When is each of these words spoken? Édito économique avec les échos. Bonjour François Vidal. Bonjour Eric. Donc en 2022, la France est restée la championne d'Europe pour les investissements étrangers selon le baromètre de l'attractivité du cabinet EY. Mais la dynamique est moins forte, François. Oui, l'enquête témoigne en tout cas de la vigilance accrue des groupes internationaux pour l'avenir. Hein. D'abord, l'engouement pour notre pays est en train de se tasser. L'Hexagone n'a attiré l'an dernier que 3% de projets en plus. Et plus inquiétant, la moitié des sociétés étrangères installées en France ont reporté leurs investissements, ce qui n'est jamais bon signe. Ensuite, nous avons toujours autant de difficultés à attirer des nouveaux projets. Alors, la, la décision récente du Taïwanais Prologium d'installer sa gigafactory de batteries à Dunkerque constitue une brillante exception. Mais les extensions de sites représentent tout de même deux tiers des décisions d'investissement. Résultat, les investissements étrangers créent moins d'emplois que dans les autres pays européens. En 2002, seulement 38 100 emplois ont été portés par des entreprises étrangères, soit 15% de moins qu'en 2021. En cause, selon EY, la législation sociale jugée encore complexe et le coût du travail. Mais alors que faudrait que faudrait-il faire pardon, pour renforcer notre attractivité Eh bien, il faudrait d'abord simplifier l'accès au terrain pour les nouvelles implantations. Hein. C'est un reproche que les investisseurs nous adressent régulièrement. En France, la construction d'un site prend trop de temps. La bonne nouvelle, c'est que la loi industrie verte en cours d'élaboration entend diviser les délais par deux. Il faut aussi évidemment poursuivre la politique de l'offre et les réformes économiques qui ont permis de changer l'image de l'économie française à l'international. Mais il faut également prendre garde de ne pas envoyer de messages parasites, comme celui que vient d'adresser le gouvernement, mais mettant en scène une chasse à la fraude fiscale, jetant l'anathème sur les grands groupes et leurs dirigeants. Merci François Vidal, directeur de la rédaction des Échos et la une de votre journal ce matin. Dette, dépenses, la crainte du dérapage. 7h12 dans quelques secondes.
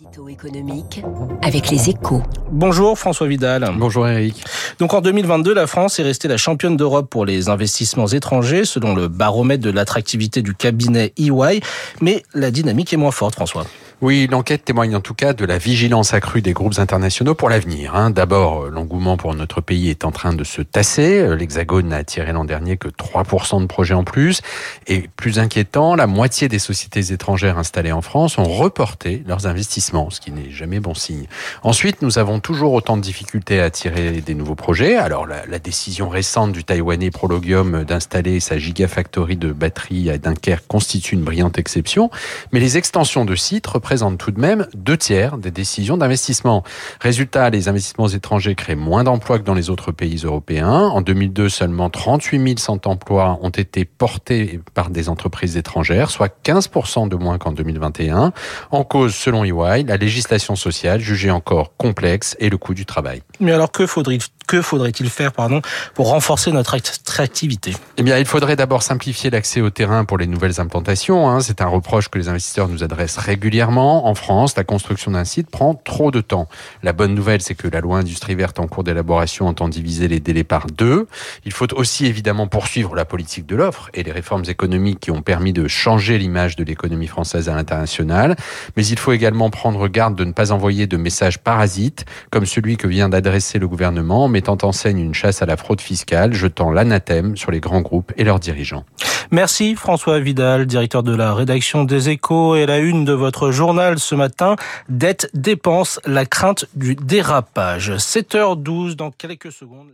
Édito 0.00 0.26
économique 0.30 1.02
avec 1.42 1.68
les 1.70 1.90
échos. 1.90 2.22
Bonjour 2.50 2.98
François 2.98 3.26
Vidal. 3.26 3.68
Bonjour 3.76 4.08
Eric. 4.08 4.42
Donc 4.78 4.94
en 4.94 5.02
2022, 5.02 5.52
la 5.52 5.66
France 5.66 5.98
est 5.98 6.02
restée 6.02 6.28
la 6.28 6.38
championne 6.38 6.78
d'Europe 6.78 7.10
pour 7.10 7.26
les 7.26 7.50
investissements 7.50 8.06
étrangers 8.06 8.64
selon 8.64 8.94
le 8.94 9.08
baromètre 9.08 9.62
de 9.62 9.70
l'attractivité 9.70 10.40
du 10.40 10.54
cabinet 10.54 11.12
EY. 11.18 11.60
Mais 12.00 12.22
la 12.32 12.50
dynamique 12.50 12.94
est 12.94 12.96
moins 12.96 13.10
forte, 13.10 13.34
François. 13.34 13.66
Oui, 14.02 14.26
l'enquête 14.28 14.64
témoigne 14.64 14.96
en 14.96 15.00
tout 15.00 15.14
cas 15.14 15.32
de 15.32 15.44
la 15.44 15.58
vigilance 15.58 16.12
accrue 16.12 16.42
des 16.42 16.54
groupes 16.54 16.80
internationaux 16.80 17.36
pour 17.36 17.48
l'avenir. 17.48 17.94
Hein. 17.94 18.10
D'abord, 18.10 18.66
l'engouement 18.66 19.16
pour 19.16 19.32
notre 19.32 19.60
pays 19.60 19.90
est 19.90 20.04
en 20.04 20.10
train 20.10 20.32
de 20.32 20.42
se 20.42 20.60
tasser. 20.60 21.24
L'Hexagone 21.36 21.86
n'a 21.86 21.98
attiré 21.98 22.32
l'an 22.32 22.44
dernier 22.44 22.76
que 22.76 22.88
3% 22.88 23.60
de 23.60 23.66
projets 23.66 23.94
en 23.94 24.02
plus. 24.02 24.40
Et 24.88 25.08
plus 25.14 25.38
inquiétant, 25.38 25.94
la 25.94 26.08
moitié 26.08 26.48
des 26.48 26.58
sociétés 26.58 27.12
étrangères 27.12 27.58
installées 27.58 27.92
en 27.92 28.02
France 28.02 28.38
ont 28.38 28.42
reporté 28.42 29.22
leurs 29.24 29.46
investissements, 29.46 30.10
ce 30.10 30.20
qui 30.20 30.32
n'est 30.32 30.50
jamais 30.50 30.80
bon 30.80 30.94
signe. 30.94 31.28
Ensuite, 31.62 32.02
nous 32.02 32.18
avons 32.18 32.40
toujours 32.40 32.72
autant 32.72 32.96
de 32.96 33.02
difficultés 33.02 33.60
à 33.60 33.66
attirer 33.66 34.20
des 34.20 34.34
nouveaux 34.34 34.56
projets. 34.56 34.96
Alors, 34.96 35.28
la, 35.28 35.46
la 35.46 35.60
décision 35.60 36.08
récente 36.08 36.50
du 36.50 36.64
Taïwanais 36.64 37.12
Prologium 37.12 37.84
d'installer 37.84 38.40
sa 38.40 38.58
gigafactory 38.58 39.36
de 39.36 39.52
batteries 39.52 40.10
à 40.10 40.18
Dunkerque 40.18 40.66
constitue 40.66 41.14
une 41.14 41.22
brillante 41.22 41.56
exception. 41.56 42.10
Mais 42.50 42.58
les 42.58 42.78
extensions 42.78 43.24
de 43.24 43.36
sites 43.36 43.68
représentent 43.68 43.91
tout 44.18 44.30
de 44.30 44.40
même 44.40 44.66
deux 44.74 44.96
tiers 44.96 45.36
des 45.36 45.50
décisions 45.50 45.96
d'investissement. 45.96 46.62
Résultat, 47.00 47.50
les 47.50 47.68
investissements 47.68 48.08
étrangers 48.08 48.54
créent 48.54 48.74
moins 48.74 49.04
d'emplois 49.04 49.38
que 49.38 49.44
dans 49.44 49.54
les 49.54 49.68
autres 49.68 49.92
pays 49.92 50.22
européens. 50.24 50.88
En 50.88 51.02
2002, 51.02 51.48
seulement 51.48 51.90
38 51.90 52.58
100 52.58 52.86
emplois 52.86 53.38
ont 53.42 53.50
été 53.50 53.84
portés 53.84 54.60
par 54.74 54.88
des 54.88 55.08
entreprises 55.08 55.56
étrangères, 55.56 56.10
soit 56.10 56.34
15% 56.44 57.08
de 57.08 57.16
moins 57.16 57.36
qu'en 57.36 57.52
2021. 57.52 58.32
En 58.70 58.84
cause, 58.84 59.14
selon 59.14 59.44
EY, 59.44 59.84
la 59.84 59.98
législation 59.98 60.56
sociale 60.56 61.00
jugée 61.00 61.30
encore 61.30 61.76
complexe 61.76 62.34
et 62.40 62.48
le 62.48 62.56
coût 62.56 62.74
du 62.74 62.86
travail. 62.86 63.22
Mais 63.40 63.52
alors 63.52 63.72
que 63.72 63.86
faudrait 63.86 64.18
que 64.52 64.60
faudrait-il 64.60 65.08
faire 65.08 65.32
pardon, 65.32 65.62
pour 65.94 66.10
renforcer 66.10 66.52
notre 66.52 66.74
attractivité 66.74 67.74
Eh 67.96 68.02
bien, 68.02 68.18
il 68.18 68.26
faudrait 68.26 68.54
d'abord 68.54 68.82
simplifier 68.82 69.30
l'accès 69.30 69.62
au 69.62 69.70
terrain 69.70 70.04
pour 70.04 70.18
les 70.18 70.26
nouvelles 70.26 70.60
implantations. 70.60 71.30
Hein. 71.30 71.40
C'est 71.40 71.62
un 71.62 71.66
reproche 71.68 72.10
que 72.10 72.18
les 72.18 72.28
investisseurs 72.28 72.68
nous 72.68 72.84
adressent 72.84 73.16
régulièrement. 73.16 74.06
En 74.06 74.14
France, 74.14 74.54
la 74.54 74.64
construction 74.64 75.12
d'un 75.12 75.24
site 75.24 75.48
prend 75.48 75.74
trop 75.74 76.10
de 76.10 76.20
temps. 76.20 76.48
La 76.82 76.92
bonne 76.92 77.14
nouvelle, 77.14 77.40
c'est 77.40 77.54
que 77.54 77.66
la 77.66 77.80
loi 77.80 77.96
industrie 77.96 78.34
verte 78.34 78.60
en 78.60 78.66
cours 78.66 78.84
d'élaboration 78.84 79.48
entend 79.48 79.70
diviser 79.70 80.06
les 80.06 80.20
délais 80.20 80.44
par 80.44 80.66
deux. 80.66 81.06
Il 81.46 81.52
faut 81.54 81.72
aussi 81.72 82.04
évidemment 82.04 82.46
poursuivre 82.46 82.94
la 82.94 83.06
politique 83.06 83.46
de 83.46 83.56
l'offre 83.56 83.88
et 83.94 84.02
les 84.02 84.12
réformes 84.12 84.44
économiques 84.48 85.00
qui 85.00 85.10
ont 85.10 85.22
permis 85.22 85.54
de 85.54 85.66
changer 85.66 86.18
l'image 86.18 86.56
de 86.56 86.64
l'économie 86.64 87.06
française 87.06 87.48
à 87.48 87.54
l'international. 87.54 88.36
Mais 88.76 88.84
il 88.84 88.98
faut 88.98 89.12
également 89.12 89.48
prendre 89.48 89.88
garde 89.88 90.14
de 90.14 90.24
ne 90.24 90.32
pas 90.32 90.52
envoyer 90.52 90.86
de 90.86 90.98
messages 90.98 91.38
parasites, 91.38 92.04
comme 92.30 92.44
celui 92.44 92.76
que 92.76 92.86
vient 92.86 93.08
d'adresser 93.08 93.58
le 93.58 93.66
gouvernement, 93.66 94.28
mais 94.28 94.41
mettant 94.42 94.66
en 94.66 94.72
scène 94.72 94.98
une 94.98 95.14
chasse 95.14 95.40
à 95.40 95.46
la 95.46 95.56
fraude 95.56 95.80
fiscale, 95.80 96.32
jetant 96.32 96.72
l'anathème 96.72 97.36
sur 97.36 97.52
les 97.52 97.60
grands 97.60 97.80
groupes 97.80 98.12
et 98.16 98.24
leurs 98.24 98.40
dirigeants. 98.40 98.84
Merci 99.30 99.76
François 99.76 100.18
Vidal, 100.18 100.66
directeur 100.66 101.04
de 101.04 101.14
la 101.14 101.32
rédaction 101.32 101.84
des 101.84 102.08
Échos 102.08 102.56
et 102.56 102.66
la 102.66 102.78
une 102.78 103.04
de 103.04 103.12
votre 103.12 103.52
journal 103.52 104.00
ce 104.00 104.16
matin. 104.16 104.56
Dette, 104.88 105.30
dépenses, 105.32 106.00
la 106.06 106.26
crainte 106.26 106.64
du 106.74 106.96
dérapage. 106.96 107.92
7h12 107.92 108.96
dans 108.96 109.12
quelques 109.12 109.52
secondes. 109.52 109.86